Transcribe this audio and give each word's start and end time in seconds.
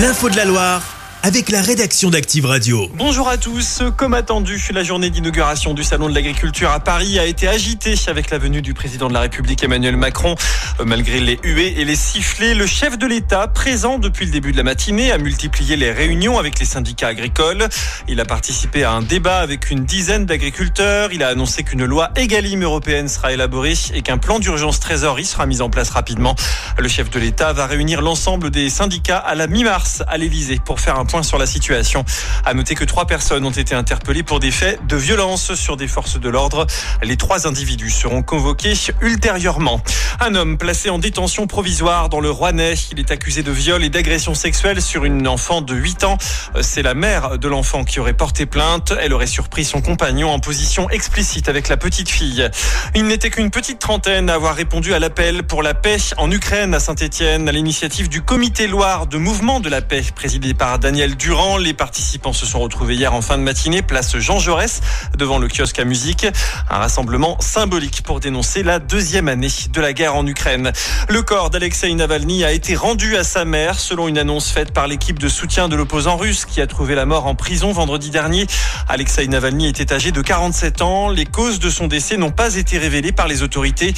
L'info 0.00 0.30
de 0.30 0.36
la 0.36 0.46
Loire 0.46 0.89
avec 1.22 1.50
la 1.50 1.60
rédaction 1.60 2.08
d'Active 2.08 2.46
Radio. 2.46 2.90
Bonjour 2.94 3.28
à 3.28 3.36
tous. 3.36 3.82
Comme 3.96 4.14
attendu, 4.14 4.58
la 4.72 4.82
journée 4.82 5.10
d'inauguration 5.10 5.74
du 5.74 5.84
Salon 5.84 6.08
de 6.08 6.14
l'Agriculture 6.14 6.70
à 6.70 6.80
Paris 6.80 7.18
a 7.18 7.26
été 7.26 7.46
agitée 7.46 7.94
avec 8.06 8.30
la 8.30 8.38
venue 8.38 8.62
du 8.62 8.72
président 8.72 9.08
de 9.08 9.12
la 9.12 9.20
République 9.20 9.62
Emmanuel 9.62 9.98
Macron. 9.98 10.34
Malgré 10.84 11.20
les 11.20 11.38
huées 11.44 11.74
et 11.78 11.84
les 11.84 11.94
sifflets, 11.94 12.54
le 12.54 12.66
chef 12.66 12.96
de 12.96 13.06
l'État, 13.06 13.48
présent 13.48 13.98
depuis 13.98 14.24
le 14.24 14.32
début 14.32 14.52
de 14.52 14.56
la 14.56 14.62
matinée, 14.62 15.12
a 15.12 15.18
multiplié 15.18 15.76
les 15.76 15.92
réunions 15.92 16.38
avec 16.38 16.58
les 16.58 16.64
syndicats 16.64 17.08
agricoles. 17.08 17.68
Il 18.08 18.18
a 18.20 18.24
participé 18.24 18.84
à 18.84 18.92
un 18.92 19.02
débat 19.02 19.40
avec 19.40 19.70
une 19.70 19.84
dizaine 19.84 20.24
d'agriculteurs. 20.24 21.12
Il 21.12 21.22
a 21.22 21.28
annoncé 21.28 21.64
qu'une 21.64 21.84
loi 21.84 22.10
Egalim 22.16 22.62
européenne 22.62 23.08
sera 23.08 23.32
élaborée 23.32 23.74
et 23.92 24.00
qu'un 24.00 24.18
plan 24.18 24.38
d'urgence 24.38 24.80
trésorerie 24.80 25.26
sera 25.26 25.44
mis 25.44 25.60
en 25.60 25.68
place 25.68 25.90
rapidement. 25.90 26.34
Le 26.78 26.88
chef 26.88 27.10
de 27.10 27.18
l'État 27.18 27.52
va 27.52 27.66
réunir 27.66 28.00
l'ensemble 28.00 28.50
des 28.50 28.70
syndicats 28.70 29.18
à 29.18 29.34
la 29.34 29.48
mi-mars 29.48 30.02
à 30.08 30.16
l'Élysée 30.16 30.60
pour 30.64 30.80
faire 30.80 30.98
un 30.98 31.04
sur 31.10 31.38
la 31.38 31.46
situation. 31.46 32.04
À 32.44 32.54
noter 32.54 32.76
que 32.76 32.84
trois 32.84 33.04
personnes 33.04 33.44
ont 33.44 33.50
été 33.50 33.74
interpellées 33.74 34.22
pour 34.22 34.38
des 34.38 34.52
faits 34.52 34.86
de 34.86 34.96
violence 34.96 35.54
sur 35.54 35.76
des 35.76 35.88
forces 35.88 36.20
de 36.20 36.28
l'ordre. 36.28 36.68
Les 37.02 37.16
trois 37.16 37.48
individus 37.48 37.90
seront 37.90 38.22
convoqués 38.22 38.74
ultérieurement. 39.00 39.82
Un 40.20 40.36
homme 40.36 40.56
placé 40.56 40.88
en 40.88 41.00
détention 41.00 41.48
provisoire 41.48 42.10
dans 42.10 42.20
le 42.20 42.30
Rouennais. 42.30 42.74
Il 42.92 43.00
est 43.00 43.10
accusé 43.10 43.42
de 43.42 43.50
viol 43.50 43.82
et 43.82 43.90
d'agression 43.90 44.34
sexuelle 44.34 44.80
sur 44.80 45.04
une 45.04 45.26
enfant 45.26 45.62
de 45.62 45.74
8 45.74 46.04
ans. 46.04 46.16
C'est 46.60 46.82
la 46.82 46.94
mère 46.94 47.38
de 47.38 47.48
l'enfant 47.48 47.82
qui 47.82 47.98
aurait 47.98 48.12
porté 48.12 48.46
plainte. 48.46 48.94
Elle 49.00 49.12
aurait 49.12 49.26
surpris 49.26 49.64
son 49.64 49.80
compagnon 49.80 50.30
en 50.30 50.38
position 50.38 50.88
explicite 50.90 51.48
avec 51.48 51.68
la 51.68 51.76
petite 51.76 52.08
fille. 52.08 52.48
Il 52.94 53.06
n'était 53.06 53.30
qu'une 53.30 53.50
petite 53.50 53.80
trentaine 53.80 54.30
à 54.30 54.34
avoir 54.34 54.54
répondu 54.54 54.94
à 54.94 55.00
l'appel 55.00 55.42
pour 55.42 55.64
la 55.64 55.74
paix 55.74 55.98
en 56.18 56.30
Ukraine 56.30 56.72
à 56.72 56.78
Saint-Etienne 56.78 57.48
à 57.48 57.52
l'initiative 57.52 58.08
du 58.08 58.22
comité 58.22 58.68
Loire 58.68 59.08
de 59.08 59.18
mouvement 59.18 59.58
de 59.58 59.68
la 59.68 59.82
paix 59.82 60.04
présidé 60.14 60.54
par 60.54 60.78
Daniel 60.78 60.99
Durand. 61.08 61.56
Les 61.56 61.72
participants 61.72 62.34
se 62.34 62.44
sont 62.44 62.60
retrouvés 62.60 62.94
hier 62.94 63.14
en 63.14 63.22
fin 63.22 63.38
de 63.38 63.42
matinée, 63.42 63.80
place 63.80 64.18
Jean 64.18 64.38
Jaurès, 64.38 64.82
devant 65.16 65.38
le 65.38 65.48
kiosque 65.48 65.78
à 65.78 65.84
musique. 65.84 66.26
Un 66.68 66.76
rassemblement 66.76 67.40
symbolique 67.40 68.02
pour 68.02 68.20
dénoncer 68.20 68.62
la 68.62 68.78
deuxième 68.78 69.28
année 69.28 69.48
de 69.72 69.80
la 69.80 69.94
guerre 69.94 70.14
en 70.14 70.26
Ukraine. 70.26 70.72
Le 71.08 71.22
corps 71.22 71.48
d'Alexei 71.48 71.94
Navalny 71.94 72.44
a 72.44 72.52
été 72.52 72.76
rendu 72.76 73.16
à 73.16 73.24
sa 73.24 73.46
mère, 73.46 73.80
selon 73.80 74.08
une 74.08 74.18
annonce 74.18 74.50
faite 74.50 74.72
par 74.72 74.88
l'équipe 74.88 75.18
de 75.18 75.28
soutien 75.28 75.70
de 75.70 75.76
l'opposant 75.76 76.18
russe 76.18 76.44
qui 76.44 76.60
a 76.60 76.66
trouvé 76.66 76.94
la 76.94 77.06
mort 77.06 77.26
en 77.26 77.34
prison 77.34 77.72
vendredi 77.72 78.10
dernier. 78.10 78.46
Alexei 78.86 79.26
Navalny 79.26 79.68
était 79.68 79.94
âgé 79.94 80.12
de 80.12 80.20
47 80.20 80.82
ans. 80.82 81.08
Les 81.08 81.24
causes 81.24 81.60
de 81.60 81.70
son 81.70 81.86
décès 81.86 82.18
n'ont 82.18 82.30
pas 82.30 82.56
été 82.56 82.76
révélées 82.76 83.12
par 83.12 83.26
les 83.26 83.42
autorités. 83.42 83.94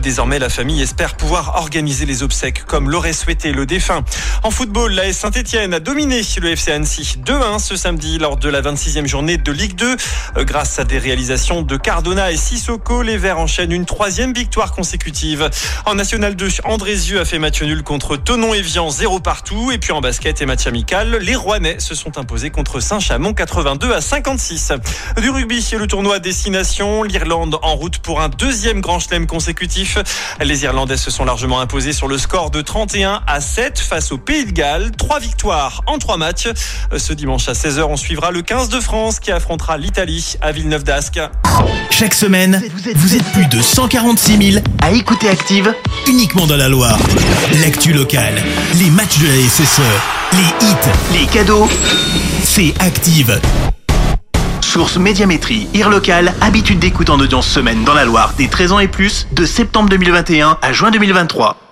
Désormais, 0.00 0.38
la 0.38 0.48
famille 0.48 0.80
espère 0.80 1.16
pouvoir 1.18 1.56
organiser 1.56 2.06
les 2.06 2.22
obsèques 2.22 2.64
comme 2.64 2.88
l'aurait 2.88 3.12
souhaité 3.12 3.52
le 3.52 3.66
défunt. 3.66 4.02
En 4.42 4.50
football, 4.50 4.92
la 4.92 5.12
Saint-Etienne 5.12 5.74
a 5.74 5.80
dominé 5.80 6.22
le 6.40 6.45
FC 6.46 6.72
Annecy 6.72 7.18
2-1 7.24 7.58
ce 7.58 7.76
samedi 7.76 8.18
lors 8.18 8.36
de 8.36 8.48
la 8.48 8.60
26e 8.60 9.06
journée 9.06 9.36
de 9.36 9.52
Ligue 9.52 9.74
2. 9.74 9.96
Euh, 10.36 10.44
grâce 10.44 10.78
à 10.78 10.84
des 10.84 10.98
réalisations 10.98 11.62
de 11.62 11.76
Cardona 11.76 12.30
et 12.30 12.36
Sissoko, 12.36 13.02
les 13.02 13.16
Verts 13.16 13.38
enchaînent 13.38 13.72
une 13.72 13.86
troisième 13.86 14.32
victoire 14.32 14.72
consécutive. 14.72 15.50
En 15.84 15.94
National 15.94 16.36
2, 16.36 16.48
Andrézieux 16.64 17.20
a 17.20 17.24
fait 17.24 17.38
match 17.38 17.62
nul 17.62 17.82
contre 17.82 18.16
Tonon 18.16 18.54
et 18.54 18.62
Vian 18.62 18.90
0 18.90 19.20
partout. 19.20 19.70
Et 19.72 19.78
puis 19.78 19.92
en 19.92 20.00
basket 20.00 20.40
et 20.42 20.46
match 20.46 20.66
amical, 20.66 21.16
les 21.16 21.34
Rouennais 21.34 21.80
se 21.80 21.94
sont 21.94 22.18
imposés 22.18 22.50
contre 22.50 22.80
Saint-Chamond 22.80 23.34
82 23.34 23.92
à 23.92 24.00
56. 24.00 24.72
Du 25.20 25.30
rugby, 25.30 25.66
le 25.78 25.86
tournoi 25.86 26.18
Destination, 26.18 27.02
l'Irlande 27.02 27.58
en 27.62 27.74
route 27.74 27.98
pour 27.98 28.20
un 28.20 28.28
deuxième 28.28 28.80
grand 28.80 28.98
chelem 28.98 29.26
consécutif. 29.26 29.98
Les 30.40 30.64
Irlandais 30.64 30.96
se 30.96 31.10
sont 31.10 31.24
largement 31.24 31.60
imposés 31.60 31.92
sur 31.92 32.08
le 32.08 32.18
score 32.18 32.50
de 32.50 32.60
31 32.60 33.22
à 33.26 33.40
7 33.40 33.78
face 33.78 34.12
au 34.12 34.18
Pays 34.18 34.46
de 34.46 34.52
Galles. 34.52 34.92
Trois 34.92 35.18
victoires 35.18 35.82
en 35.86 35.98
trois 35.98 36.16
matchs. 36.16 36.35
Ce 36.36 37.12
dimanche 37.12 37.48
à 37.48 37.52
16h, 37.52 37.82
on 37.82 37.96
suivra 37.96 38.30
le 38.30 38.42
15 38.42 38.68
de 38.68 38.80
France 38.80 39.20
qui 39.20 39.32
affrontera 39.32 39.78
l'Italie 39.78 40.34
à 40.40 40.52
Villeneuve 40.52 40.84
d'Ascq. 40.84 41.18
Chaque 41.90 42.14
semaine, 42.14 42.62
vous 42.94 43.16
êtes, 43.16 43.24
plus 43.32 43.46
de 43.46 43.62
146 43.62 44.52
000 44.52 44.64
à 44.82 44.92
écouter 44.92 45.28
Active 45.28 45.74
uniquement 46.06 46.46
dans 46.46 46.56
la 46.56 46.68
Loire. 46.68 46.98
L'actu 47.62 47.92
locale, 47.92 48.34
les 48.78 48.90
matchs 48.90 49.18
de 49.18 49.26
la 49.26 49.48
SSE, 49.48 49.80
les 50.32 50.66
hits, 50.66 51.20
les 51.20 51.26
cadeaux, 51.26 51.68
c'est 52.44 52.74
Active. 52.80 53.40
Source 54.60 54.98
Médiamétrie, 54.98 55.68
IR 55.72 55.88
local, 55.88 56.34
habitude 56.40 56.78
d'écoute 56.78 57.08
en 57.08 57.18
audience 57.18 57.48
semaine 57.48 57.84
dans 57.84 57.94
la 57.94 58.04
Loire 58.04 58.34
des 58.36 58.48
13 58.48 58.72
ans 58.72 58.78
et 58.78 58.88
plus, 58.88 59.26
de 59.32 59.46
septembre 59.46 59.88
2021 59.88 60.58
à 60.60 60.72
juin 60.72 60.90
2023. 60.90 61.65